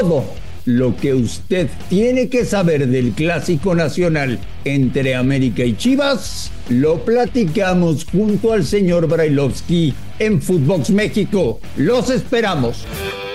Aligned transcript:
todo 0.00 0.24
lo 0.64 0.96
que 0.96 1.12
usted 1.12 1.68
tiene 1.90 2.30
que 2.30 2.46
saber 2.46 2.88
del 2.88 3.12
clásico 3.12 3.74
nacional 3.74 4.38
entre 4.64 5.14
América 5.14 5.64
y 5.64 5.76
Chivas, 5.76 6.50
lo 6.70 7.04
platicamos 7.04 8.06
junto 8.10 8.52
al 8.52 8.64
señor 8.64 9.06
Brailovsky 9.06 9.92
en 10.18 10.40
Footbox 10.40 10.88
México. 10.90 11.60
Los 11.76 12.08
esperamos. 12.08 12.86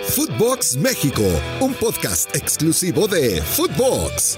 Footbox 0.08 0.78
México, 0.78 1.22
un 1.60 1.74
podcast 1.76 2.36
exclusivo 2.36 3.08
de 3.08 3.40
Footbox. 3.42 4.38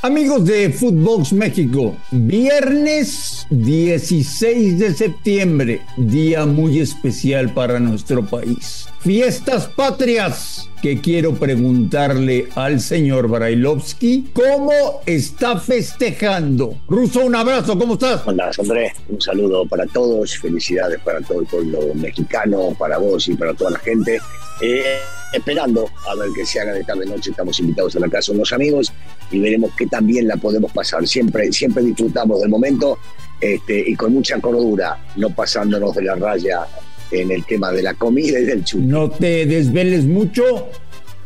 Amigos 0.00 0.44
de 0.44 0.70
Footbox 0.70 1.32
México, 1.32 1.96
viernes 2.12 3.48
16 3.50 4.78
de 4.78 4.94
septiembre, 4.94 5.82
día 5.96 6.46
muy 6.46 6.78
especial 6.78 7.52
para 7.52 7.80
nuestro 7.80 8.24
país. 8.24 8.88
Fiestas 9.00 9.66
patrias, 9.66 10.70
que 10.82 11.00
quiero 11.00 11.34
preguntarle 11.34 12.48
al 12.54 12.78
señor 12.78 13.26
Brailovsky 13.26 14.30
cómo 14.32 15.02
está 15.04 15.58
festejando. 15.58 16.76
Ruso, 16.86 17.24
un 17.24 17.34
abrazo, 17.34 17.76
¿cómo 17.76 17.94
estás? 17.94 18.22
Hola, 18.24 18.52
Andrés, 18.56 18.92
un 19.08 19.20
saludo 19.20 19.66
para 19.66 19.84
todos, 19.86 20.38
felicidades 20.38 21.00
para 21.00 21.20
todo 21.22 21.40
el 21.40 21.46
pueblo 21.46 21.92
mexicano, 21.96 22.72
para 22.78 22.98
vos 22.98 23.26
y 23.26 23.34
para 23.34 23.52
toda 23.52 23.72
la 23.72 23.80
gente. 23.80 24.20
Eh, 24.60 24.98
esperando 25.32 25.90
a 26.08 26.14
ver 26.14 26.30
que 26.34 26.44
se 26.44 26.60
haga 26.60 26.72
de 26.72 26.84
tarde 26.84 27.06
noche. 27.06 27.30
Estamos 27.30 27.58
invitados 27.60 27.96
a 27.96 28.00
la 28.00 28.08
casa 28.08 28.32
unos 28.32 28.52
amigos 28.52 28.92
y 29.30 29.38
veremos 29.38 29.72
qué 29.76 29.86
también 29.86 30.26
la 30.26 30.36
podemos 30.36 30.72
pasar. 30.72 31.06
Siempre, 31.06 31.52
siempre 31.52 31.82
disfrutamos 31.82 32.40
del 32.40 32.48
momento 32.48 32.98
este, 33.40 33.84
y 33.86 33.94
con 33.94 34.12
mucha 34.12 34.40
cordura, 34.40 34.98
no 35.16 35.30
pasándonos 35.30 35.94
de 35.94 36.02
la 36.02 36.14
raya 36.16 36.66
en 37.10 37.30
el 37.30 37.44
tema 37.44 37.70
de 37.72 37.82
la 37.82 37.94
comida 37.94 38.38
y 38.38 38.44
del 38.44 38.64
chulo. 38.64 38.86
No 38.86 39.10
te 39.10 39.46
desveles 39.46 40.04
mucho 40.04 40.68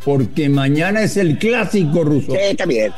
porque 0.05 0.49
mañana 0.49 1.03
es 1.03 1.17
el 1.17 1.39
clásico 1.39 2.03
ruso. 2.05 2.33
Sí, 2.33 2.39
está 2.41 2.67
bien, 2.67 2.93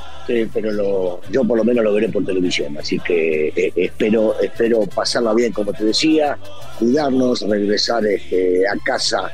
pero 0.53 0.73
lo, 0.73 1.21
yo 1.31 1.45
por 1.45 1.59
lo 1.59 1.65
menos 1.65 1.85
lo 1.85 1.93
veré 1.93 2.09
por 2.09 2.25
televisión, 2.25 2.77
así 2.79 2.99
que 2.99 3.49
eh, 3.49 3.73
espero, 3.77 4.41
espero 4.41 4.87
pasarla 4.87 5.35
bien, 5.35 5.53
como 5.53 5.73
te 5.75 5.85
decía, 5.85 6.39
cuidarnos, 6.79 7.43
regresar 7.43 8.07
este, 8.07 8.67
a 8.67 8.75
casa 8.83 9.31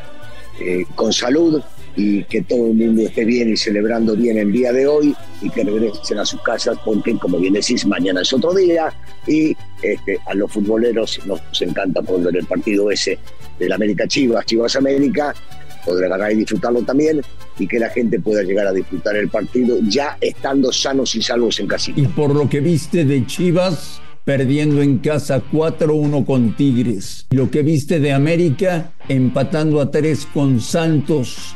eh, 0.60 0.84
con 0.94 1.12
salud 1.12 1.62
y 1.96 2.22
que 2.24 2.42
todo 2.42 2.66
el 2.66 2.74
mundo 2.74 3.02
esté 3.02 3.24
bien 3.24 3.50
y 3.50 3.56
celebrando 3.56 4.14
bien 4.14 4.38
el 4.38 4.52
día 4.52 4.72
de 4.72 4.86
hoy 4.86 5.14
y 5.42 5.50
que 5.50 5.64
regresen 5.64 6.18
a 6.18 6.24
sus 6.24 6.40
casas 6.42 6.78
porque, 6.84 7.16
como 7.18 7.38
bien 7.38 7.54
decís, 7.54 7.84
mañana 7.86 8.22
es 8.22 8.32
otro 8.32 8.54
día 8.54 8.92
y 9.26 9.56
este, 9.82 10.18
a 10.26 10.34
los 10.34 10.52
futboleros 10.52 11.20
nos 11.26 11.40
encanta 11.60 12.02
poder 12.02 12.26
ver 12.26 12.36
el 12.36 12.46
partido 12.46 12.90
ese 12.90 13.18
del 13.58 13.72
América 13.72 14.06
Chivas, 14.06 14.46
Chivas 14.46 14.76
América, 14.76 15.34
poder 15.84 16.08
ganar 16.08 16.32
y 16.32 16.36
disfrutarlo 16.36 16.82
también 16.82 17.22
y 17.58 17.66
que 17.66 17.78
la 17.78 17.90
gente 17.90 18.20
pueda 18.20 18.42
llegar 18.42 18.66
a 18.66 18.72
disfrutar 18.72 19.16
el 19.16 19.28
partido 19.28 19.78
ya 19.82 20.16
estando 20.20 20.72
sanos 20.72 21.14
y 21.14 21.22
salvos 21.22 21.58
en 21.60 21.66
casita. 21.66 22.00
Y 22.00 22.06
por 22.06 22.34
lo 22.34 22.48
que 22.48 22.60
viste 22.60 23.04
de 23.04 23.26
Chivas, 23.26 24.00
perdiendo 24.24 24.82
en 24.82 24.98
casa 24.98 25.42
4-1 25.50 26.24
con 26.24 26.56
Tigres. 26.56 27.26
Lo 27.30 27.50
que 27.50 27.62
viste 27.62 28.00
de 28.00 28.12
América, 28.12 28.92
empatando 29.08 29.80
a 29.80 29.90
3 29.90 30.26
con 30.32 30.60
Santos 30.60 31.54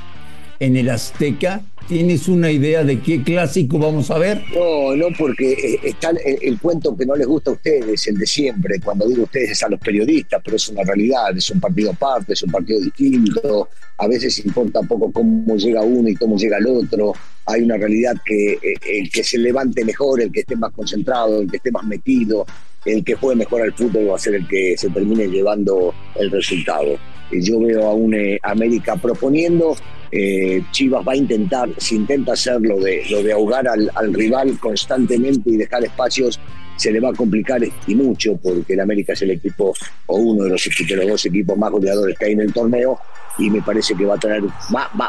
en 0.60 0.76
el 0.76 0.90
Azteca. 0.90 1.62
¿Tienes 1.88 2.28
una 2.28 2.50
idea 2.50 2.82
de 2.82 3.00
qué 3.00 3.22
clásico 3.22 3.78
vamos 3.78 4.10
a 4.10 4.16
ver? 4.16 4.42
No, 4.54 4.96
no, 4.96 5.08
porque 5.18 5.52
eh, 5.52 5.80
está 5.82 6.12
el, 6.24 6.58
cuento 6.58 6.96
que 6.96 7.04
no 7.04 7.14
les 7.14 7.26
gusta 7.26 7.50
a 7.50 7.54
ustedes, 7.54 8.06
el 8.06 8.16
de 8.16 8.26
siempre. 8.26 8.80
Cuando 8.82 9.06
digo 9.06 9.24
ustedes 9.24 9.50
es 9.50 9.62
a 9.62 9.68
los 9.68 9.78
periodistas, 9.80 10.40
pero 10.42 10.56
es 10.56 10.66
una 10.70 10.82
realidad, 10.82 11.36
es 11.36 11.50
un 11.50 11.60
partido 11.60 11.90
aparte, 11.90 12.32
es 12.32 12.42
un 12.42 12.50
partido 12.50 12.80
distinto. 12.80 13.68
A 13.98 14.08
veces 14.08 14.42
importa 14.46 14.80
poco 14.80 15.12
cómo 15.12 15.56
llega 15.56 15.82
uno 15.82 16.08
y 16.08 16.14
cómo 16.14 16.38
llega 16.38 16.56
el 16.56 16.66
otro. 16.66 17.12
Hay 17.44 17.60
una 17.60 17.76
realidad 17.76 18.14
que 18.24 18.52
eh, 18.52 18.74
el 18.90 19.10
que 19.10 19.22
se 19.22 19.36
levante 19.36 19.84
mejor, 19.84 20.22
el 20.22 20.32
que 20.32 20.40
esté 20.40 20.56
más 20.56 20.72
concentrado, 20.72 21.42
el 21.42 21.50
que 21.50 21.58
esté 21.58 21.70
más 21.70 21.84
metido, 21.84 22.46
el 22.86 23.04
que 23.04 23.14
juegue 23.14 23.36
mejor 23.36 23.60
al 23.60 23.74
fútbol 23.74 24.10
va 24.10 24.16
a 24.16 24.18
ser 24.18 24.36
el 24.36 24.48
que 24.48 24.74
se 24.78 24.88
termine 24.88 25.26
llevando 25.26 25.94
el 26.16 26.30
resultado. 26.30 26.98
Yo 27.40 27.60
veo 27.60 27.86
a 27.86 27.94
un 27.94 28.14
eh, 28.14 28.38
América 28.42 28.96
proponiendo, 28.96 29.76
eh, 30.10 30.62
Chivas 30.70 31.06
va 31.06 31.12
a 31.12 31.16
intentar, 31.16 31.68
si 31.78 31.96
intenta 31.96 32.32
hacer 32.32 32.60
lo 32.60 32.78
de, 32.78 33.02
lo 33.10 33.22
de 33.22 33.32
ahogar 33.32 33.66
al, 33.68 34.14
rival 34.14 34.58
constantemente 34.58 35.50
y 35.50 35.56
dejar 35.56 35.84
espacios, 35.84 36.38
se 36.76 36.90
le 36.90 37.00
va 37.00 37.10
a 37.10 37.12
complicar 37.12 37.60
y 37.86 37.94
mucho, 37.94 38.36
porque 38.36 38.74
el 38.74 38.80
América 38.80 39.12
es 39.12 39.22
el 39.22 39.32
equipo, 39.32 39.74
o 40.06 40.16
uno 40.16 40.44
de 40.44 40.50
los, 40.50 40.66
los 40.66 41.08
dos 41.08 41.26
equipos 41.26 41.56
más 41.56 41.70
goleadores 41.70 42.18
que 42.18 42.26
hay 42.26 42.32
en 42.32 42.40
el 42.40 42.52
torneo, 42.52 42.98
y 43.38 43.50
me 43.50 43.62
parece 43.62 43.94
que 43.94 44.04
va 44.04 44.14
a 44.14 44.18
tener, 44.18 44.42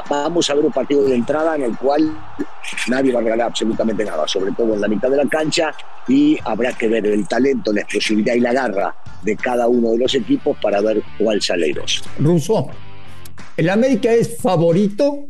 vamos 0.09 0.49
a 0.49 0.55
ver 0.55 0.65
un 0.65 0.71
partido 0.71 1.03
de 1.03 1.15
entrada 1.15 1.55
en 1.55 1.63
el 1.63 1.77
cual 1.77 2.17
nadie 2.87 3.11
va 3.11 3.19
a 3.19 3.23
regalar 3.23 3.47
absolutamente 3.47 4.03
nada, 4.03 4.27
sobre 4.27 4.51
todo 4.51 4.73
en 4.73 4.81
la 4.81 4.87
mitad 4.87 5.09
de 5.09 5.17
la 5.17 5.25
cancha, 5.27 5.73
y 6.07 6.37
habrá 6.43 6.73
que 6.73 6.87
ver 6.87 7.05
el 7.05 7.27
talento, 7.27 7.71
la 7.71 7.81
explosividad 7.81 8.35
y 8.35 8.39
la 8.39 8.53
garra 8.53 8.95
de 9.21 9.35
cada 9.35 9.67
uno 9.67 9.91
de 9.91 9.99
los 9.99 10.15
equipos 10.15 10.57
para 10.61 10.81
ver 10.81 11.01
cuál 11.17 11.41
sale 11.41 11.73
dos. 11.73 12.03
Russo, 12.19 12.67
¿el 13.57 13.69
América 13.69 14.11
es 14.11 14.37
favorito 14.37 15.27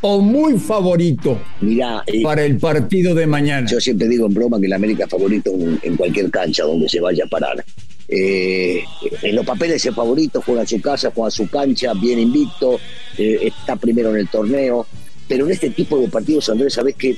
o 0.00 0.20
muy 0.20 0.58
favorito 0.58 1.40
Mira, 1.60 2.02
eh, 2.06 2.22
para 2.22 2.44
el 2.44 2.58
partido 2.58 3.14
de 3.14 3.26
mañana? 3.26 3.66
Yo 3.68 3.80
siempre 3.80 4.08
digo 4.08 4.26
en 4.26 4.34
broma 4.34 4.60
que 4.60 4.66
el 4.66 4.72
América 4.72 5.04
es 5.04 5.10
favorito 5.10 5.52
en, 5.82 5.96
cualquier 5.96 6.30
cancha 6.30 6.64
donde 6.64 6.88
se 6.88 7.00
vaya 7.00 7.24
a 7.24 7.28
parar. 7.28 7.64
Eh, 8.08 8.82
en 9.22 9.36
los 9.36 9.44
papeles 9.44 9.84
es 9.84 9.94
favorito, 9.94 10.40
juega 10.44 10.62
en 10.62 10.66
su 10.66 10.80
casa, 10.80 11.10
juega 11.14 11.28
en 11.28 11.32
su 11.32 11.48
cancha, 11.48 11.92
bien 11.94 12.18
invicto, 12.18 12.78
eh, 13.18 13.40
está 13.42 13.76
primero 13.76 14.10
en 14.10 14.16
el 14.16 14.28
torneo. 14.28 14.86
Pero 15.26 15.44
en 15.44 15.52
este 15.52 15.70
tipo 15.70 15.98
de 15.98 16.08
partidos, 16.08 16.48
Andrés, 16.48 16.72
sabes 16.72 16.94
que 16.94 17.14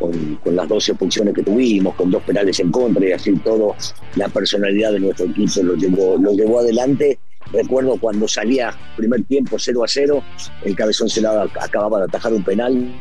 las 0.55 0.69
12 0.69 0.95
funciones 0.95 1.33
que 1.33 1.43
tuvimos, 1.43 1.93
con 1.95 2.09
dos 2.09 2.23
penales 2.23 2.57
en 2.61 2.71
contra 2.71 3.05
y 3.05 3.11
así 3.11 3.33
todo, 3.43 3.75
la 4.15 4.29
personalidad 4.29 4.93
de 4.93 5.01
nuestro 5.01 5.25
equipo 5.25 5.61
lo 5.61 5.75
llevó, 5.75 6.17
lo 6.17 6.31
llevó 6.31 6.59
adelante 6.59 7.19
Recuerdo 7.51 7.97
cuando 7.97 8.27
salía 8.27 8.71
primer 8.95 9.23
tiempo 9.23 9.57
0 9.57 9.83
a 9.83 9.87
0, 9.87 10.23
el 10.63 10.75
cabezón 10.75 11.09
se 11.09 11.21
acababa 11.25 11.99
de 11.99 12.05
atajar 12.05 12.33
un 12.33 12.43
penal. 12.43 12.93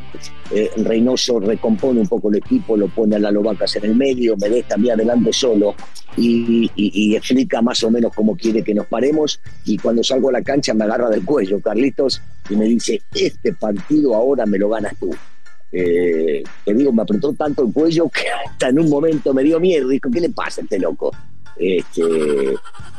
Eh, 0.50 0.70
Reynoso 0.78 1.38
recompone 1.38 2.00
un 2.00 2.08
poco 2.08 2.30
el 2.30 2.36
equipo, 2.36 2.76
lo 2.76 2.88
pone 2.88 3.16
a 3.16 3.18
la 3.18 3.30
Lovacas 3.30 3.76
en 3.76 3.84
el 3.84 3.94
medio, 3.94 4.36
me 4.38 4.48
deja 4.48 4.74
a 4.74 4.78
mí 4.78 4.88
adelante 4.88 5.32
solo 5.32 5.74
y, 6.16 7.14
explica 7.14 7.60
más 7.60 7.82
o 7.84 7.90
menos 7.90 8.12
cómo 8.14 8.36
quiere 8.36 8.62
que 8.62 8.74
nos 8.74 8.86
paremos. 8.86 9.40
Y 9.64 9.76
cuando 9.76 10.02
salgo 10.02 10.30
a 10.30 10.32
la 10.32 10.42
cancha 10.42 10.72
me 10.74 10.84
agarra 10.84 11.10
del 11.10 11.24
cuello, 11.24 11.60
Carlitos, 11.60 12.22
y 12.48 12.56
me 12.56 12.64
dice: 12.64 13.02
Este 13.14 13.52
partido 13.52 14.14
ahora 14.14 14.46
me 14.46 14.58
lo 14.58 14.70
ganas 14.70 14.94
tú. 14.98 15.14
Eh, 15.70 16.42
te 16.64 16.74
digo, 16.74 16.92
me 16.92 17.02
apretó 17.02 17.32
tanto 17.34 17.66
el 17.66 17.72
cuello 17.72 18.08
que 18.08 18.22
hasta 18.46 18.68
en 18.68 18.78
un 18.80 18.88
momento 18.88 19.34
me 19.34 19.42
dio 19.42 19.60
miedo. 19.60 19.88
Dijo: 19.88 20.10
¿Qué 20.10 20.20
le 20.20 20.30
pasa 20.30 20.60
a 20.60 20.64
este 20.64 20.78
loco? 20.78 21.10
Este, 21.56 22.02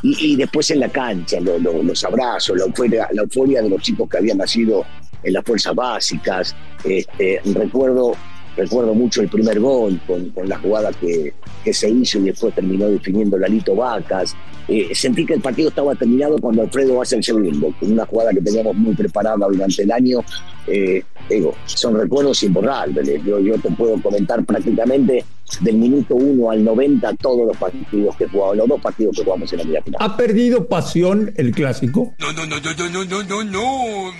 y, 0.03 0.35
después 0.35 0.69
en 0.71 0.81
la 0.81 0.89
cancha, 0.89 1.39
los 1.39 2.03
abrazos, 2.03 2.57
la 2.57 2.65
euforia, 2.65 3.07
la 3.13 3.21
euforia 3.21 3.61
de 3.61 3.69
los 3.69 3.81
chicos 3.81 4.09
que 4.09 4.17
habían 4.17 4.37
nacido 4.37 4.85
en 5.23 5.33
las 5.33 5.43
fuerzas 5.45 5.73
básicas. 5.73 6.55
Este, 6.83 7.41
recuerdo 7.53 8.13
Recuerdo 8.59 8.93
mucho 8.93 9.21
el 9.21 9.29
primer 9.29 9.57
gol 9.57 10.01
con, 10.05 10.33
la 10.45 10.59
jugada 10.59 10.91
que, 10.91 11.33
se 11.71 11.89
hizo 11.89 12.19
y 12.19 12.23
después 12.23 12.53
terminó 12.53 12.89
definiendo 12.89 13.37
Lalito 13.37 13.73
Vacas. 13.73 14.35
Eh, 14.67 14.93
sentí 14.93 15.25
que 15.25 15.35
el 15.35 15.41
partido 15.41 15.69
estaba 15.69 15.95
terminado 15.95 16.37
cuando 16.39 16.63
Alfredo 16.63 17.01
hace 17.01 17.15
el 17.15 17.23
segundo, 17.23 17.73
con 17.79 17.89
una 17.89 18.05
jugada 18.05 18.31
que 18.31 18.41
teníamos 18.41 18.75
muy 18.75 18.93
preparada 18.95 19.47
durante 19.47 19.83
el 19.83 19.91
año. 19.93 20.19
Eh, 20.67 21.01
digo, 21.29 21.55
son 21.65 21.97
recuerdos 21.97 22.43
imborrables. 22.43 23.23
Yo, 23.23 23.39
yo 23.39 23.57
te 23.59 23.71
puedo 23.71 24.01
comentar 24.01 24.43
prácticamente 24.43 25.23
del 25.61 25.77
minuto 25.77 26.15
1 26.15 26.51
al 26.51 26.61
90 26.61 27.13
todos 27.15 27.47
los 27.47 27.55
partidos 27.55 28.13
que 28.17 28.27
jugamos, 28.27 28.57
los 28.57 28.67
dos 28.67 28.81
partidos 28.81 29.15
que 29.15 29.23
jugamos 29.23 29.53
en 29.53 29.59
la 29.59 29.63
Liga 29.63 29.81
Final. 29.83 30.01
¿Ha 30.01 30.17
perdido 30.17 30.67
pasión 30.67 31.31
el 31.37 31.51
clásico? 31.51 32.13
No, 32.19 32.33
no, 32.33 32.45
no, 32.45 32.57
no, 32.59 32.89
no, 32.89 33.05
no, 33.05 33.23
no, 33.23 33.43
no. 33.45 34.11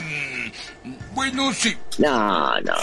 Bueno, 1.20 1.52
sí. 1.52 1.76
No, 1.98 2.62
no, 2.62 2.72
no, 2.72 2.76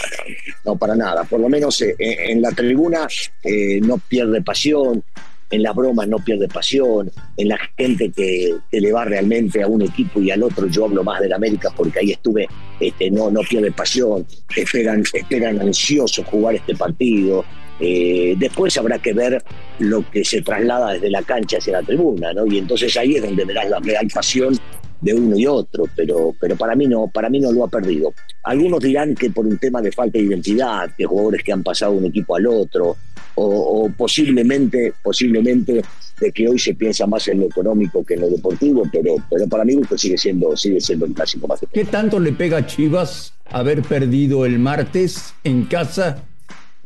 no 0.66 0.76
para 0.76 0.94
nada. 0.94 1.24
Por 1.24 1.40
lo 1.40 1.48
menos 1.48 1.80
eh, 1.80 1.96
en 1.98 2.42
la 2.42 2.50
tribuna 2.50 3.08
eh, 3.42 3.80
no 3.80 3.96
pierde 3.96 4.42
pasión, 4.42 5.02
en 5.48 5.62
las 5.62 5.74
bromas 5.74 6.06
no 6.06 6.18
pierde 6.18 6.46
pasión, 6.46 7.10
en 7.34 7.48
la 7.48 7.58
gente 7.78 8.12
que, 8.14 8.54
le 8.70 8.92
va 8.92 9.06
realmente 9.06 9.62
a 9.62 9.66
un 9.66 9.80
equipo 9.80 10.20
y 10.20 10.30
al 10.30 10.42
otro, 10.42 10.66
yo 10.66 10.84
hablo 10.84 11.02
más 11.02 11.18
del 11.22 11.32
América 11.32 11.72
porque 11.74 12.00
ahí 12.00 12.10
estuve, 12.10 12.46
este, 12.78 13.10
no, 13.10 13.30
no 13.30 13.40
pierde 13.40 13.72
pasión, 13.72 14.26
esperan, 14.54 15.02
esperan 15.14 15.58
ansiosos 15.58 16.26
jugar 16.26 16.56
este 16.56 16.76
partido. 16.76 17.42
Eh, 17.78 18.34
después 18.38 18.76
habrá 18.78 18.98
que 18.98 19.12
ver 19.12 19.42
lo 19.78 20.08
que 20.10 20.24
se 20.24 20.42
traslada 20.42 20.94
desde 20.94 21.10
la 21.10 21.22
cancha 21.22 21.58
hacia 21.58 21.74
la 21.74 21.82
tribuna, 21.82 22.32
¿no? 22.32 22.46
Y 22.46 22.58
entonces 22.58 22.96
ahí 22.96 23.16
es 23.16 23.22
donde 23.22 23.44
verás 23.44 23.68
la 23.68 23.80
real 23.80 24.08
pasión 24.12 24.58
de 25.00 25.12
uno 25.12 25.36
y 25.36 25.46
otro, 25.46 25.84
pero, 25.94 26.34
pero 26.40 26.56
para 26.56 26.74
mí 26.74 26.86
no, 26.86 27.08
para 27.08 27.28
mí 27.28 27.38
no 27.38 27.52
lo 27.52 27.64
ha 27.64 27.68
perdido. 27.68 28.14
Algunos 28.44 28.80
dirán 28.80 29.14
que 29.14 29.30
por 29.30 29.46
un 29.46 29.58
tema 29.58 29.82
de 29.82 29.92
falta 29.92 30.18
de 30.18 30.24
identidad, 30.24 30.90
que 30.96 31.04
jugadores 31.04 31.42
que 31.42 31.52
han 31.52 31.62
pasado 31.62 31.92
de 31.92 31.98
un 31.98 32.04
equipo 32.06 32.36
al 32.36 32.46
otro, 32.46 32.96
o, 33.38 33.90
posiblemente, 33.96 34.94
posiblemente 35.02 35.82
de 36.18 36.32
que 36.32 36.48
hoy 36.48 36.58
se 36.58 36.74
piensa 36.74 37.06
más 37.06 37.28
en 37.28 37.40
lo 37.40 37.46
económico 37.46 38.02
que 38.02 38.14
en 38.14 38.22
lo 38.22 38.30
deportivo, 38.30 38.84
pero, 38.90 39.16
pero 39.30 39.46
para 39.46 39.64
mí 39.64 39.76
esto 39.80 39.98
sigue 39.98 40.16
siendo, 40.16 40.56
sigue 40.56 40.80
siendo 40.80 41.04
el 41.04 41.12
clásico 41.12 41.46
más. 41.46 41.60
¿Qué 41.70 41.84
tanto 41.84 42.18
le 42.18 42.32
pega 42.32 42.56
a 42.56 42.66
Chivas 42.66 43.34
haber 43.50 43.82
perdido 43.82 44.46
el 44.46 44.58
martes 44.58 45.34
en 45.44 45.66
casa 45.66 46.24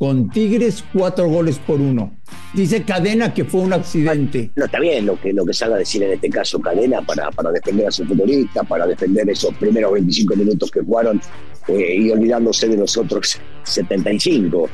con 0.01 0.29
Tigres 0.31 0.83
cuatro 0.91 1.29
goles 1.29 1.59
por 1.59 1.79
uno. 1.79 2.17
Dice 2.55 2.81
Cadena 2.81 3.31
que 3.31 3.45
fue 3.45 3.61
un 3.61 3.71
accidente. 3.71 4.49
No, 4.55 4.65
está 4.65 4.79
bien 4.79 5.05
lo 5.05 5.21
que, 5.21 5.31
lo 5.31 5.45
que 5.45 5.53
salga 5.53 5.75
a 5.75 5.77
decir 5.77 6.01
en 6.01 6.13
este 6.13 6.27
caso 6.27 6.59
Cadena 6.59 7.03
para, 7.03 7.29
para 7.29 7.51
defender 7.51 7.85
a 7.85 7.91
su 7.91 8.03
futbolista, 8.03 8.63
para 8.63 8.87
defender 8.87 9.29
esos 9.29 9.53
primeros 9.57 9.93
25 9.93 10.35
minutos 10.35 10.71
que 10.71 10.81
jugaron 10.81 11.21
eh, 11.67 11.97
y 11.99 12.09
olvidándose 12.09 12.67
de 12.67 12.77
los 12.77 12.97
otros 12.97 13.37
75, 13.61 14.67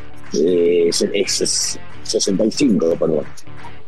eh, 0.46 0.90
65, 0.94 2.96
perdón. 2.98 3.26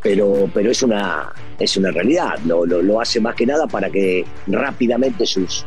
Pero, 0.03 0.51
pero 0.53 0.71
es, 0.71 0.83
una, 0.83 1.31
es 1.57 1.77
una 1.77 1.91
realidad, 1.91 2.37
lo, 2.45 2.65
lo 2.65 2.99
hace 2.99 3.21
más 3.21 3.35
que 3.35 3.45
nada 3.45 3.65
para 3.65 3.89
que 3.89 4.25
rápidamente 4.47 5.25
sus, 5.25 5.65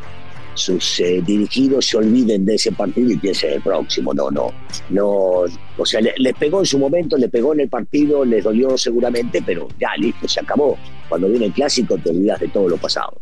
sus 0.55 1.01
eh, 1.01 1.23
dirigidos 1.25 1.87
se 1.87 1.97
olviden 1.97 2.45
de 2.45 2.55
ese 2.55 2.73
partido 2.73 3.11
y 3.11 3.17
piensen 3.17 3.51
en 3.51 3.57
el 3.57 3.63
próximo. 3.63 4.13
No, 4.15 4.31
no, 4.31 4.53
no. 4.91 5.09
O 5.79 5.87
sea, 5.87 6.01
les 6.01 6.35
pegó 6.35 6.61
en 6.61 6.67
su 6.67 6.79
momento, 6.79 7.17
le 7.17 7.29
pegó 7.29 7.55
en 7.55 7.61
el 7.61 7.69
partido, 7.69 8.25
les 8.25 8.45
dolió 8.45 8.77
seguramente, 8.77 9.43
pero 9.45 9.69
ya, 9.81 9.91
listo, 9.99 10.29
se 10.29 10.41
acabó. 10.41 10.77
Cuando 11.09 11.29
viene 11.29 11.47
el 11.47 11.53
clásico 11.53 11.99
te 11.99 12.11
olvidas 12.11 12.41
de 12.41 12.49
todo 12.49 12.69
lo 12.69 12.77
pasado. 12.77 13.21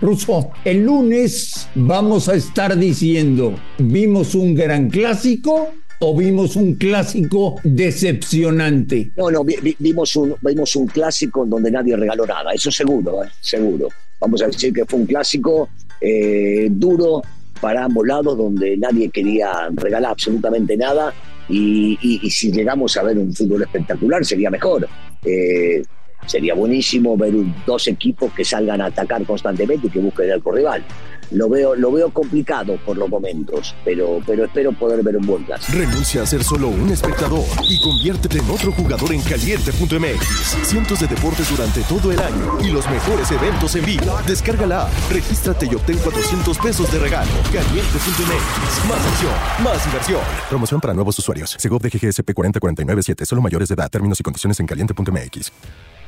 Russo, 0.00 0.50
el 0.64 0.84
lunes 0.84 1.68
vamos 1.76 2.28
a 2.28 2.34
estar 2.34 2.76
diciendo, 2.76 3.54
¿vimos 3.78 4.34
un 4.34 4.52
gran 4.52 4.90
clásico 4.90 5.68
o 6.00 6.16
vimos 6.16 6.56
un 6.56 6.74
clásico 6.74 7.60
decepcionante? 7.62 9.12
No, 9.16 9.30
no, 9.30 9.44
vimos, 9.44 10.16
un, 10.16 10.34
vimos 10.42 10.74
un 10.74 10.88
clásico 10.88 11.46
donde 11.46 11.70
nadie 11.70 11.96
regaló 11.96 12.26
nada, 12.26 12.52
eso 12.52 12.72
seguro, 12.72 13.22
¿eh? 13.22 13.28
seguro. 13.40 13.88
Vamos 14.18 14.42
a 14.42 14.46
decir 14.46 14.72
que 14.72 14.84
fue 14.84 14.98
un 14.98 15.06
clásico 15.06 15.68
eh, 16.02 16.68
duro 16.70 17.22
para 17.60 17.84
ambos 17.84 18.06
lados, 18.06 18.36
donde 18.36 18.76
nadie 18.76 19.08
quería 19.10 19.68
regalar 19.72 20.12
absolutamente 20.12 20.76
nada. 20.76 21.14
Y, 21.48 21.96
si 22.30 22.50
llegamos 22.50 22.96
a 22.96 23.02
ver 23.02 23.18
un 23.18 23.32
fútbol 23.32 23.62
espectacular, 23.62 24.24
sería 24.24 24.50
mejor. 24.50 24.88
Eh, 25.24 25.82
sería 26.26 26.54
buenísimo 26.54 27.16
ver 27.16 27.34
dos 27.66 27.88
equipos 27.88 28.32
que 28.32 28.44
salgan 28.44 28.80
a 28.80 28.86
atacar 28.86 29.24
constantemente 29.24 29.86
y 29.86 29.90
que 29.90 29.98
busquen 29.98 30.30
el 30.30 30.42
rival 30.44 30.84
lo 31.32 31.48
veo, 31.48 31.74
lo 31.74 31.92
veo 31.92 32.10
complicado 32.10 32.76
por 32.84 32.96
los 32.96 33.08
momentos, 33.08 33.74
pero, 33.84 34.20
pero 34.26 34.44
espero 34.44 34.72
poder 34.72 35.02
ver 35.02 35.16
un 35.16 35.26
buen 35.26 35.44
clásico. 35.44 35.76
Renuncia 35.76 36.22
a 36.22 36.26
ser 36.26 36.44
solo 36.44 36.68
un 36.68 36.90
espectador 36.90 37.44
y 37.68 37.80
conviértete 37.80 38.38
en 38.38 38.50
otro 38.50 38.72
jugador 38.72 39.12
en 39.12 39.20
caliente.mx. 39.22 40.68
Cientos 40.68 41.00
de 41.00 41.06
deportes 41.06 41.50
durante 41.50 41.82
todo 41.82 42.12
el 42.12 42.20
año 42.20 42.58
y 42.62 42.70
los 42.70 42.88
mejores 42.90 43.30
eventos 43.30 43.74
en 43.76 43.84
vivo. 43.84 44.18
Descárgala, 44.26 44.88
regístrate 45.10 45.66
y 45.66 45.74
obtén 45.74 45.98
400 45.98 46.58
pesos 46.58 46.92
de 46.92 46.98
regalo. 46.98 47.30
Caliente.mx. 47.52 48.88
Más 48.88 49.06
acción, 49.06 49.64
más 49.64 49.86
inversión. 49.86 50.20
Promoción 50.48 50.80
para 50.80 50.94
nuevos 50.94 51.18
usuarios. 51.18 51.56
Segov 51.58 51.80
de 51.80 51.88
GGSP 51.88 52.32
40497. 52.34 53.26
Solo 53.26 53.42
mayores 53.42 53.68
de 53.68 53.74
edad. 53.74 53.90
Términos 53.90 54.20
y 54.20 54.22
condiciones 54.22 54.60
en 54.60 54.66
caliente.mx. 54.66 55.52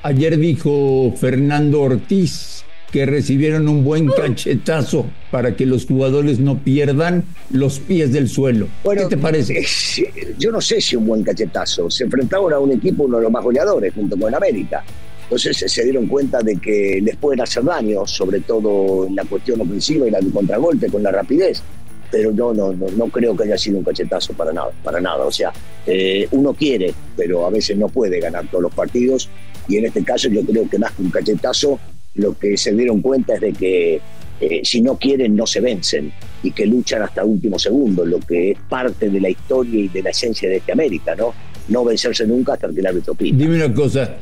Ayer 0.03 0.39
dijo 0.39 1.15
Fernando 1.17 1.81
Ortiz 1.81 2.65
que 2.95 3.07
recibieron 3.07 3.67
un 3.67 3.83
buen 3.83 4.07
cachetazo 4.07 5.07
para 5.33 5.57
que 5.57 5.67
los 5.67 5.85
jugadores 5.85 6.39
no 6.39 6.61
pierdan 6.61 7.25
los 7.51 7.81
pies 7.81 8.13
del 8.13 8.29
suelo. 8.29 8.69
¿Qué 8.85 9.07
te 9.07 9.17
parece? 9.17 9.59
Eh, 9.59 10.35
yo 10.39 10.53
no 10.53 10.61
sé 10.61 10.81
si 10.81 10.95
un 10.95 11.05
buen 11.05 11.25
cachetazo. 11.25 11.91
Se 11.91 12.05
enfrentaron 12.05 12.53
a 12.53 12.61
un 12.61 12.71
equipo, 12.71 13.03
uno 13.03 13.17
de 13.17 13.25
los 13.25 13.33
más 13.33 13.43
goleadores, 13.43 13.93
junto 13.93 14.17
con 14.17 14.33
América. 14.33 14.85
Entonces 15.25 15.73
se 15.73 15.83
dieron 15.83 16.07
cuenta 16.07 16.39
de 16.41 16.55
que 16.59 17.01
les 17.03 17.17
pueden 17.17 17.41
hacer 17.41 17.65
daño, 17.65 18.07
sobre 18.07 18.39
todo 18.39 19.09
en 19.09 19.17
la 19.17 19.25
cuestión 19.25 19.61
ofensiva 19.61 20.07
y 20.07 20.13
la 20.13 20.21
de 20.21 20.31
contragolpe 20.31 20.87
con 20.87 21.03
la 21.03 21.11
rapidez. 21.11 21.65
Pero 22.13 22.31
yo 22.31 22.55
no, 22.55 22.73
no, 22.73 23.07
creo 23.09 23.37
que 23.37 23.43
haya 23.43 23.59
sido 23.59 23.79
un 23.79 23.85
cachetazo 23.85 24.35
para 24.35 24.53
nada, 24.53 24.71
para 24.85 25.01
nada. 25.01 25.25
O 25.25 25.33
sea, 25.33 25.53
eh, 25.85 26.29
uno 26.31 26.55
quiere, 26.55 26.95
pero 27.17 27.45
a 27.45 27.51
veces 27.51 27.77
no 27.77 27.89
puede 27.89 28.21
ganar 28.21 28.47
todos 28.53 28.63
los 28.63 28.73
partidos. 28.73 29.29
Y 29.67 29.79
en 29.79 29.87
este 29.87 30.05
caso 30.05 30.29
yo 30.29 30.43
creo 30.43 30.71
que 30.71 30.79
más 30.79 30.93
que 30.93 31.03
un 31.03 31.11
cachetazo, 31.11 31.81
lo 32.15 32.39
que 32.39 32.57
se 32.57 32.73
dieron 32.73 33.01
cuenta 33.01 33.35
es 33.35 33.41
de 33.41 33.53
que 33.53 34.01
eh, 34.41 34.61
si 34.65 34.81
no 34.81 34.97
quieren 34.97 35.37
no 35.37 35.47
se 35.47 35.61
vencen 35.61 36.13
y 36.43 36.53
que 36.53 36.67
luchan 36.67 37.03
hasta 37.03 37.25
último 37.25 37.59
segundo, 37.59 38.05
lo 38.05 38.21
que 38.21 38.53
es 38.53 38.59
parte 38.69 39.09
de 39.09 39.21
la 39.21 39.31
historia 39.31 39.81
y 39.81 39.89
de 39.89 40.03
la 40.03 40.11
esencia 40.11 40.49
de 40.49 40.57
este 40.57 40.73
América, 40.73 41.15
¿no? 41.15 41.33
No 41.69 41.85
vencerse 41.85 42.27
nunca 42.27 42.55
hasta 42.55 42.69
que 42.69 42.81
el 42.81 42.87
árbitro 42.87 43.15
pide. 43.15 43.37
Dime 43.37 43.65
una 43.65 43.73
cosa, 43.73 44.17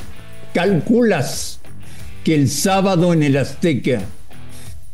¿calculas 0.54 1.60
que 2.22 2.34
el 2.34 2.48
sábado 2.48 3.12
en 3.12 3.22
el 3.22 3.36
Azteca 3.36 4.02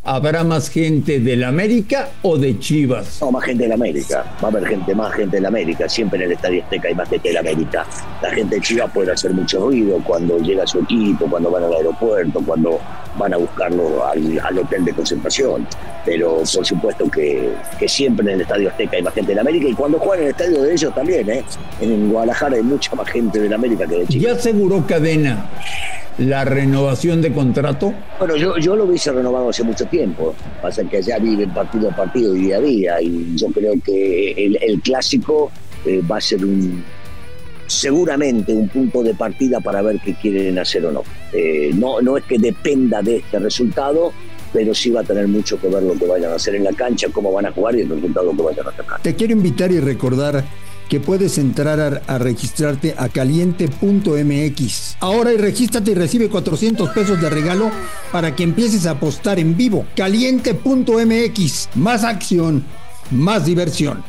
¿Habrá 0.05 0.43
más 0.45 0.71
gente 0.71 1.21
del 1.21 1.45
América 1.45 2.09
o 2.23 2.39
de 2.39 2.59
Chivas? 2.59 3.19
No, 3.21 3.33
más 3.33 3.45
gente 3.45 3.65
del 3.65 3.73
América. 3.73 4.25
Va 4.43 4.49
a 4.49 4.51
haber 4.51 4.67
gente, 4.67 4.95
más 4.95 5.13
gente 5.13 5.37
del 5.37 5.45
América. 5.45 5.89
Siempre 5.89 6.19
en 6.21 6.27
el 6.27 6.33
Estadio 6.33 6.63
Azteca 6.63 6.89
hay 6.89 6.95
más 6.95 7.09
gente 7.09 7.29
del 7.29 7.37
América. 7.37 7.85
La 8.23 8.31
gente 8.31 8.55
de 8.55 8.63
Chivas 8.63 8.91
puede 8.93 9.13
hacer 9.13 9.33
mucho 9.33 9.61
ruido 9.61 10.01
cuando 10.07 10.39
llega 10.39 10.67
su 10.67 10.79
equipo, 10.79 11.29
cuando 11.29 11.51
van 11.51 11.65
al 11.65 11.75
aeropuerto, 11.75 12.41
cuando 12.47 12.81
van 13.19 13.35
a 13.35 13.37
buscarlo 13.37 14.07
al, 14.07 14.59
hotel 14.59 14.85
de 14.85 14.95
concentración. 14.95 15.67
Pero 16.07 16.43
por 16.55 16.65
supuesto 16.65 17.11
que, 17.11 17.53
siempre 17.87 18.27
en 18.29 18.35
el 18.35 18.41
Estadio 18.43 18.71
Azteca 18.71 18.97
hay 18.97 19.03
más 19.03 19.13
gente 19.13 19.33
del 19.33 19.41
América 19.41 19.69
y 19.69 19.75
cuando 19.75 19.99
juegan 19.99 20.21
en 20.21 20.25
el 20.27 20.31
estadio 20.31 20.63
de 20.63 20.73
ellos 20.73 20.95
también, 20.95 21.29
¿eh? 21.29 21.45
En 21.81 22.11
Guadalajara 22.11 22.57
hay 22.57 22.63
mucha 22.63 22.95
más 22.95 23.09
gente 23.09 23.41
del 23.41 23.53
América 23.53 23.87
que 23.87 23.97
de 23.97 24.07
Chivas. 24.07 24.27
Ya 24.27 24.33
aseguró 24.33 24.87
Cadena 24.87 25.51
la 26.19 26.45
renovación 26.45 27.23
de 27.23 27.33
contrato? 27.33 27.95
Bueno, 28.19 28.37
yo, 28.37 28.57
yo 28.59 28.77
lo 28.77 28.85
hubiese 28.85 29.13
renovado 29.13 29.49
hace 29.51 29.63
mucho 29.63 29.87
tiempo. 29.87 30.35
Pasa 30.61 30.85
que 30.85 30.99
allá 30.99 31.19
viven 31.19 31.51
partido 31.51 31.91
a 31.91 31.97
partido 31.97 32.35
y 32.37 32.41
día 32.41 32.57
a 32.57 32.61
día. 32.61 33.03
Y 33.03 33.37
yo 33.37 33.49
creo 33.49 33.75
que 33.83 34.33
el, 34.33 34.81
clásico 34.83 35.51
eh, 35.85 36.03
va 36.11 36.19
a 36.19 36.21
ser 36.21 36.45
un 36.45 36.85
seguramente 37.67 38.53
un 38.53 38.69
punto 38.69 39.03
de 39.03 39.15
partida 39.15 39.61
para 39.61 39.83
ver 39.83 40.01
qué 40.01 40.15
quieren 40.15 40.59
hacer 40.59 40.87
o 40.87 40.93
no. 40.93 41.03
Eh, 41.33 41.71
no, 41.75 42.01
no 42.01 42.17
es 42.17 42.25
que 42.25 42.39
dependa 42.39 43.03
de 43.03 43.17
este 43.17 43.39
resultado, 43.39 44.13
pero 44.53 44.75
sí 44.75 44.91
va 44.91 45.03
a 45.03 45.05
tener 45.05 45.29
mucho 45.29 45.61
que 45.61 45.69
ver 45.69 45.83
lo 45.83 45.95
que 45.95 46.07
vayan 46.07 46.33
a 46.33 46.37
hacer 46.37 46.55
en 46.55 46.65
la 46.65 46.73
cancha, 46.73 47.09
cómo 47.13 47.31
van 47.31 47.47
a 47.47 47.53
jugar 47.53 47.77
y 47.77 47.83
el 47.83 47.91
resultado 47.91 48.35
que 48.35 48.43
vayan 48.43 48.67
a 48.67 48.73
sacar. 48.73 49.03
Te 49.03 49.15
quiero 49.15 49.35
invitar 49.35 49.71
y 49.71 49.81
recordar 49.81 50.45
que 50.89 51.01
puedes 51.01 51.39
entrar 51.39 52.03
a, 52.07 52.19
registrarte 52.19 52.95
a 52.97 53.09
caliente.mx. 53.09 54.97
Ahora 55.01 55.33
y 55.33 55.37
regístrate 55.37 55.91
y 55.93 55.95
recibe 55.95 56.29
400 56.29 56.91
pesos 56.91 57.21
de 57.21 57.31
regalo 57.31 57.71
para 58.11 58.35
que 58.35 58.43
empieces 58.43 58.87
a 58.87 58.93
apostar 58.93 59.39
en 59.39 59.57
vivo. 59.57 59.87
Caliente.mx. 59.95 61.69
Más 61.75 62.05
acción, 62.05 62.65
más 63.11 63.45
diversión. 63.45 64.03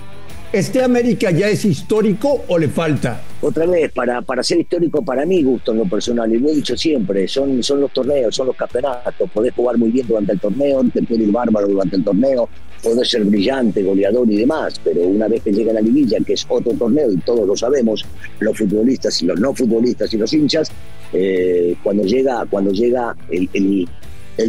¿Este 0.52 0.84
América 0.84 1.30
ya 1.30 1.48
es 1.48 1.64
histórico 1.64 2.44
o 2.48 2.58
le 2.58 2.70
falta? 2.70 3.22
otra 3.42 3.66
vez, 3.66 3.92
para, 3.92 4.22
para 4.22 4.44
ser 4.44 4.60
histórico, 4.60 5.04
para 5.04 5.26
mí 5.26 5.44
gusto 5.44 5.72
en 5.72 5.80
lo 5.80 5.86
personal, 5.86 6.32
y 6.34 6.40
lo 6.40 6.50
he 6.50 6.56
dicho 6.56 6.76
siempre, 6.76 7.28
son, 7.28 7.64
son 7.64 7.82
los 7.82 7.92
torneos, 7.92 8.36
son 8.36 8.48
los 8.48 8.56
campeonatos, 8.56 9.30
podés 9.32 9.54
jugar 9.54 9.78
muy 9.78 9.92
bien 9.92 10.08
durante 10.08 10.34
el 10.34 10.40
torneo, 10.40 10.84
te 10.94 11.02
puede 11.04 11.24
ir 11.24 11.32
bárbaro 11.32 11.68
durante 11.68 11.96
el 11.96 12.04
torneo, 12.04 12.50
podés 12.82 13.10
ser 13.10 13.24
brillante, 13.24 13.84
goleador 13.84 14.30
y 14.32 14.38
demás, 14.38 14.80
pero 14.84 15.02
una 15.02 15.28
vez 15.28 15.44
que 15.44 15.52
llega 15.52 15.74
la 15.74 15.82
liguilla, 15.82 16.18
que 16.26 16.34
es 16.34 16.46
otro 16.48 16.74
torneo, 16.74 17.12
y 17.12 17.18
todos 17.18 17.48
lo 17.48 17.56
sabemos, 17.56 18.06
los 18.40 18.58
futbolistas 18.58 19.22
y 19.22 19.26
los 19.26 19.40
no 19.40 19.54
futbolistas 19.54 20.14
y 20.14 20.18
los 20.18 20.34
hinchas, 20.34 20.72
eh, 21.14 21.76
cuando 21.84 22.04
llega, 22.04 22.46
cuando 22.50 22.72
llega 22.72 23.16
el, 23.30 23.88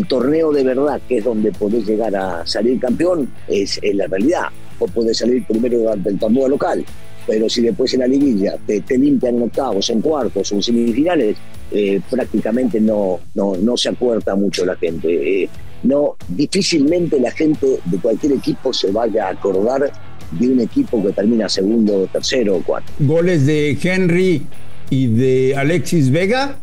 torneo 0.09 0.53
de 0.53 0.63
verdad, 0.63 1.01
que 1.09 1.19
es 1.19 1.25
donde 1.25 1.51
podés 1.53 1.87
llegar 1.87 2.15
a 2.15 2.47
salir 2.47 2.79
campeón, 2.79 3.29
es, 3.49 3.79
es 3.83 3.95
la 3.95 4.07
realidad. 4.07 4.47
O 4.79 4.87
podés 4.87 5.19
salir 5.19 5.45
primero 5.45 5.79
durante 5.79 6.09
el 6.09 6.19
torneo 6.19 6.49
local, 6.49 6.85
pero 7.27 7.49
si 7.49 7.63
después 7.63 7.93
en 7.95 8.01
la 8.01 8.07
liguilla 8.07 8.57
te, 8.67 8.83
limpian 8.99 9.37
en 9.37 9.43
octavos, 9.43 9.91
en 9.91 10.01
cuartos 10.01 10.51
o 10.51 10.55
en 10.57 10.63
semifinales, 10.63 11.37
eh, 11.71 12.01
prácticamente 12.11 12.81
no, 12.81 13.21
no, 13.35 13.57
no 13.57 13.77
se 13.77 13.91
acuerda 13.91 14.35
mucho 14.35 14.65
la 14.65 14.77
gente. 14.77 15.43
Eh, 15.45 15.49
no, 15.83 16.17
difícilmente 16.29 17.19
la 17.19 17.31
gente 17.31 17.81
de 17.85 17.99
cualquier 17.99 18.33
equipo 18.33 18.73
se 18.73 18.91
vaya 18.91 19.29
a 19.29 19.31
acordar 19.31 19.91
de 20.33 20.49
un 20.49 20.61
equipo 20.61 21.03
que 21.03 21.13
termina 21.13 21.49
segundo, 21.49 22.07
tercero 22.13 22.57
o 22.57 22.63
cuarto. 22.63 22.93
¿Goles 23.01 23.47
de 23.47 23.77
Henry 23.83 24.47
y 24.91 25.07
de 25.07 25.57
Alexis 25.57 26.11
Vega? 26.11 26.57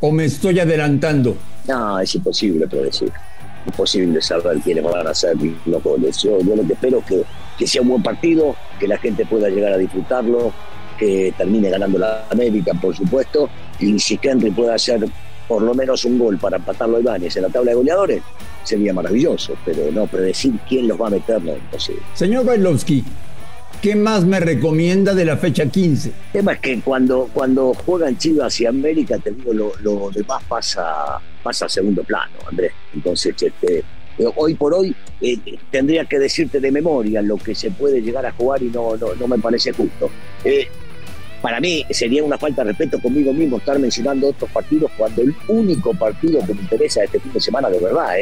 ¿O 0.00 0.12
me 0.12 0.26
estoy 0.26 0.60
adelantando? 0.60 1.36
No, 1.66 1.98
es 1.98 2.14
imposible 2.14 2.66
predecir. 2.68 3.10
Imposible 3.66 4.20
saber 4.20 4.58
quiénes 4.60 4.84
van 4.84 5.06
a 5.06 5.14
ser 5.14 5.36
los 5.64 5.82
goles. 5.82 6.22
Yo, 6.22 6.38
yo 6.40 6.54
lo 6.54 6.66
que 6.66 6.74
espero 6.74 6.98
es 6.98 7.04
que 7.06 7.24
que 7.56 7.66
sea 7.66 7.82
un 7.82 7.88
buen 7.88 8.02
partido, 8.02 8.54
que 8.78 8.86
la 8.86 8.98
gente 8.98 9.24
pueda 9.26 9.48
llegar 9.48 9.72
a 9.72 9.78
disfrutarlo, 9.78 10.52
que 10.98 11.32
termine 11.36 11.70
ganando 11.70 11.98
la 11.98 12.24
América, 12.30 12.72
por 12.80 12.94
supuesto, 12.94 13.48
y 13.78 13.98
si 13.98 14.18
Henry 14.22 14.50
puede 14.50 14.74
hacer 14.74 15.06
por 15.48 15.62
lo 15.62 15.74
menos 15.74 16.04
un 16.04 16.18
gol 16.18 16.38
para 16.38 16.56
empatarlo 16.56 16.96
a 16.96 17.00
Ibáñez 17.00 17.36
en 17.36 17.42
la 17.42 17.48
tabla 17.48 17.70
de 17.70 17.76
goleadores, 17.76 18.22
sería 18.66 18.92
maravilloso, 18.92 19.56
pero 19.64 19.90
no 19.92 20.06
predecir 20.06 20.54
quién 20.68 20.88
los 20.88 21.00
va 21.00 21.08
a 21.08 21.10
meter 21.10 21.42
no 21.42 21.52
es 21.52 21.58
imposible. 21.58 22.02
Señor 22.14 22.44
Bailovsky, 22.44 23.04
¿qué 23.80 23.94
más 23.94 24.24
me 24.24 24.40
recomienda 24.40 25.14
de 25.14 25.24
la 25.24 25.36
fecha 25.36 25.66
15? 25.66 26.08
El 26.08 26.14
tema 26.32 26.52
es 26.52 26.60
que 26.60 26.80
cuando, 26.80 27.30
cuando 27.32 27.72
juegan 27.74 28.18
Chivas 28.18 28.60
y 28.60 28.66
América, 28.66 29.18
te 29.18 29.30
digo, 29.30 29.52
lo, 29.52 29.72
lo 29.80 30.10
demás 30.10 30.42
pasa, 30.48 31.18
pasa 31.42 31.66
a 31.66 31.68
segundo 31.68 32.02
plano, 32.02 32.32
Andrés. 32.50 32.72
Entonces, 32.94 33.34
este, 33.40 33.84
eh, 34.18 34.24
hoy 34.36 34.54
por 34.54 34.74
hoy 34.74 34.94
eh, 35.20 35.38
tendría 35.70 36.04
que 36.04 36.18
decirte 36.18 36.60
de 36.60 36.72
memoria 36.72 37.20
lo 37.22 37.36
que 37.36 37.54
se 37.54 37.70
puede 37.70 38.00
llegar 38.00 38.24
a 38.24 38.32
jugar 38.32 38.62
y 38.62 38.66
no, 38.66 38.96
no, 38.96 39.28
me 39.28 39.38
parece 39.38 39.72
justo. 39.72 40.10
Eh, 40.44 40.68
para 41.46 41.60
mí 41.60 41.86
sería 41.90 42.24
una 42.24 42.36
falta 42.36 42.64
de 42.64 42.70
respeto 42.70 42.98
conmigo 42.98 43.32
mismo 43.32 43.58
estar 43.58 43.78
mencionando 43.78 44.30
otros 44.30 44.50
partidos 44.50 44.90
cuando 44.96 45.22
el 45.22 45.32
único 45.46 45.94
partido 45.94 46.44
que 46.44 46.52
me 46.52 46.62
interesa 46.62 47.04
este 47.04 47.20
fin 47.20 47.32
de 47.32 47.38
semana 47.38 47.70
de 47.70 47.78
verdad 47.78 48.16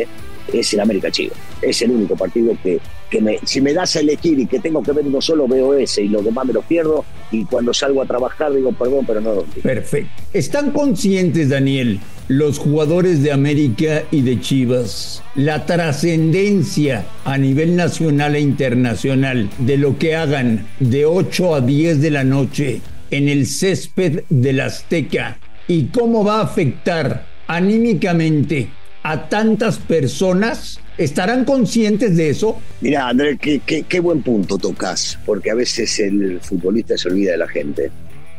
es 0.52 0.75
el 0.75 0.81
América 0.81 1.11
Chico. 1.11 1.35
Es 1.62 1.81
el 1.81 1.93
único 1.93 2.16
partido 2.16 2.54
que, 2.62 2.78
que 3.09 3.23
me, 3.23 3.38
si 3.43 3.62
me 3.62 3.73
das 3.73 3.97
a 3.97 4.00
elegir 4.00 4.38
y 4.38 4.47
que 4.47 4.61
tengo 4.61 4.83
que 4.83 4.93
ver 4.93 5.07
uno 5.07 5.23
solo, 5.23 5.49
veo 5.49 5.73
ese 5.73 6.02
y 6.02 6.09
los 6.09 6.23
demás 6.23 6.45
me 6.45 6.52
los 6.52 6.66
pierdo 6.66 7.02
y 7.31 7.47
cuando 7.47 7.73
salgo 7.73 8.02
a 8.02 8.04
trabajar 8.04 8.52
digo 8.52 8.73
perdón, 8.73 9.07
pero 9.07 9.23
no. 9.23 9.43
Perfecto. 9.62 10.23
¿Están 10.35 10.73
conscientes, 10.73 11.49
Daniel, 11.49 12.00
los 12.28 12.59
jugadores 12.59 13.23
de 13.23 13.33
América 13.33 14.02
y 14.11 14.21
de 14.21 14.38
Chivas, 14.38 15.23
la 15.35 15.64
trascendencia 15.64 17.07
a 17.25 17.38
nivel 17.38 17.75
nacional 17.75 18.37
e 18.37 18.40
internacional 18.40 19.49
de 19.61 19.78
lo 19.78 19.97
que 19.97 20.14
hagan 20.14 20.66
de 20.78 21.07
8 21.07 21.54
a 21.54 21.61
10 21.62 22.02
de 22.02 22.11
la 22.11 22.25
noche 22.25 22.83
en 23.16 23.28
el 23.28 23.47
césped 23.47 24.25
del 24.28 24.61
Azteca 24.61 25.38
y 25.68 25.85
cómo 25.85 26.25
va 26.25 26.40
a 26.40 26.42
afectar 26.42 27.26
anímicamente 27.47 28.68
a 29.04 29.28
tantas 29.28 29.78
personas? 29.78 30.80
¿Estarán 30.99 31.44
conscientes 31.44 32.16
de 32.16 32.30
eso? 32.30 32.61
Mira, 32.80 33.09
Andrés, 33.09 33.38
qué, 33.40 34.00
buen 34.00 34.23
punto 34.23 34.59
tocas, 34.59 35.18
porque 35.25 35.50
a 35.50 35.54
veces 35.54 35.99
el 36.00 36.40
futbolista 36.40 36.97
se 36.99 37.09
olvida 37.09 37.33
de 37.33 37.38
la 37.38 37.49
gente 37.49 37.90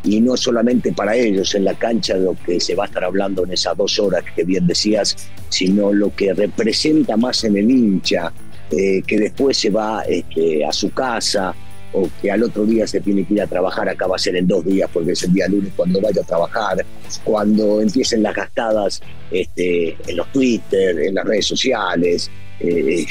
y 0.03 0.20
no 0.20 0.36
solamente 0.36 0.91
para 0.91 1.15
ellos 1.15 1.55
en 1.55 1.63
la 1.63 1.74
cancha 1.74 2.15
lo 2.17 2.36
que 2.46 2.60
se 2.60 2.75
va 2.75 2.84
a 2.84 2.88
estar 2.88 3.03
hablando 3.03 3.46
en 3.46 3.53
esas 3.53 3.75
dos 3.77 3.98
horas 3.98 4.24
que 4.36 4.44
bien 4.44 4.67
decías, 4.67 5.15
sino 5.50 5.94
lo 5.94 6.13
que 6.13 6.34
representa 6.34 7.17
más 7.17 7.44
en 7.46 7.58
el 7.58 7.72
hincha, 7.72 8.32
eh, 8.72 9.01
que 9.08 9.20
después 9.20 9.58
se 9.58 9.70
va 9.70 10.03
este, 10.03 10.65
a 10.65 10.72
su 10.72 10.91
casa 10.91 11.55
o 11.96 12.10
que 12.22 12.30
al 12.30 12.44
otro 12.44 12.66
día 12.66 12.86
se 12.86 13.00
tiene 13.00 13.24
que 13.24 13.36
ir 13.36 13.42
a 13.42 13.48
trabajar, 13.48 13.88
acá 13.88 14.06
va 14.06 14.18
a 14.18 14.20
ser 14.20 14.36
en 14.36 14.48
dos 14.48 14.66
días 14.66 14.90
porque 14.92 15.14
es 15.14 15.24
el 15.24 15.34
día 15.34 15.48
lunes 15.48 15.72
cuando 15.75 16.02
vaya 16.02 16.22
a 16.22 16.25
trabajar, 16.25 16.86
cuando 17.24 17.82
empiecen 17.82 18.22
las 18.22 18.36
gastadas 18.36 19.02
este, 19.32 19.96
en 20.06 20.18
los 20.18 20.30
Twitter, 20.32 21.00
en 21.00 21.16
las 21.16 21.25
redes 21.25 21.46
sociales. 21.46 22.30
Eh, 22.60 23.06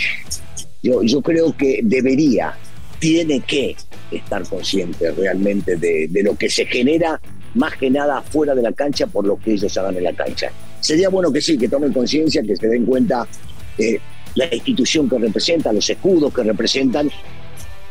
yo, 0.83 1.03
yo 1.03 1.23
creo 1.23 1.57
que 1.57 1.81
debería, 1.83 2.55
tiene 2.99 3.41
que 3.41 3.75
estar 4.11 4.47
consciente 4.47 5.11
realmente 5.12 5.76
de, 5.76 6.09
lo 6.23 6.37
que 6.37 6.50
se 6.50 6.67
genera 6.67 7.21
más 7.55 7.76
que 7.76 7.88
nada 7.88 8.21
fuera 8.21 8.55
de 8.55 8.62
la 8.62 8.73
cancha 8.73 9.07
por 9.07 9.26
lo 9.26 9.38
que 9.38 9.55
ellos 9.55 9.76
hagan 9.79 9.97
en 9.97 10.05
la 10.05 10.12
cancha. 10.12 10.50
Sería 10.81 11.09
bueno 11.09 11.33
que 11.33 11.41
sí, 11.41 11.57
que 11.57 11.69
tomen 11.69 11.93
conciencia, 11.93 12.43
que 12.43 12.55
se 12.55 12.69
den 12.69 12.85
cuenta 12.85 13.26
de 13.79 13.99
la 14.35 14.55
institución 14.55 15.09
que 15.09 15.19
representan, 15.19 15.75
los 15.75 15.88
escudos 15.88 16.35
que 16.35 16.43
representan, 16.43 17.11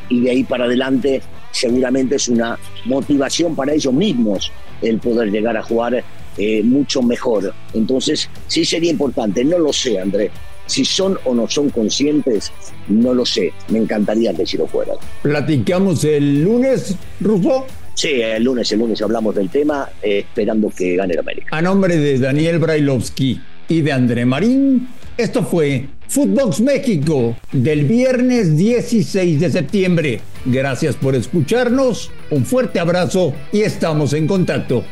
y 0.09 0.21
de 0.21 0.31
ahí 0.31 0.43
para 0.43 0.65
adelante 0.65 1.21
seguramente 1.51 2.15
es 2.15 2.27
una 2.27 2.57
motivación 2.85 3.55
para 3.55 3.73
ellos 3.73 3.93
mismos 3.93 4.51
el 4.81 4.99
poder 4.99 5.31
llegar 5.31 5.55
a 5.55 5.63
jugar 5.63 6.03
eh, 6.37 6.63
mucho 6.63 7.01
mejor. 7.01 7.53
Entonces, 7.73 8.29
sí 8.47 8.65
sería 8.65 8.91
importante, 8.91 9.43
no 9.45 9.59
lo 9.59 9.71
sé, 9.71 9.99
Andrés, 9.99 10.31
si 10.65 10.85
son 10.85 11.17
o 11.25 11.33
no 11.33 11.47
son 11.47 11.69
conscientes, 11.69 12.51
no 12.87 13.13
lo 13.13 13.25
sé. 13.25 13.53
Me 13.69 13.79
encantaría 13.79 14.33
que 14.33 14.45
si 14.45 14.57
lo 14.57 14.67
fueran. 14.67 14.95
¿Platicamos 15.21 16.03
el 16.03 16.43
lunes, 16.43 16.95
Rufo? 17.19 17.67
Sí, 17.93 18.21
el 18.21 18.43
lunes, 18.43 18.71
el 18.71 18.79
lunes 18.79 19.01
hablamos 19.01 19.35
del 19.35 19.49
tema, 19.49 19.87
eh, 20.01 20.19
esperando 20.19 20.69
que 20.69 20.95
gane 20.95 21.13
el 21.13 21.19
América. 21.19 21.55
A 21.55 21.61
nombre 21.61 21.97
de 21.97 22.17
Daniel 22.17 22.59
Brailovsky 22.59 23.39
y 23.67 23.81
de 23.81 23.91
André 23.91 24.25
Marín, 24.25 24.87
esto 25.17 25.43
fue 25.43 25.87
Footbox 26.13 26.59
México 26.59 27.35
del 27.51 27.85
viernes 27.85 28.55
16 28.55 29.39
de 29.39 29.51
septiembre. 29.51 30.21
Gracias 30.45 30.95
por 30.95 31.15
escucharnos, 31.15 32.11
un 32.29 32.45
fuerte 32.45 32.79
abrazo 32.79 33.33
y 33.51 33.61
estamos 33.61 34.13
en 34.13 34.27
contacto. 34.27 34.83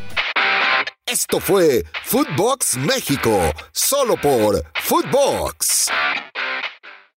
Esto 1.05 1.39
fue 1.39 1.85
Footbox 2.05 2.75
México, 2.77 3.39
solo 3.71 4.15
por 4.19 4.63
Footbox. 4.81 5.89